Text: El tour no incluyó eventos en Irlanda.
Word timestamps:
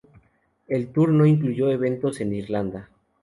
El 0.67 0.87
tour 0.87 1.09
no 1.09 1.27
incluyó 1.27 1.69
eventos 1.69 2.21
en 2.21 2.33
Irlanda. 2.33 2.89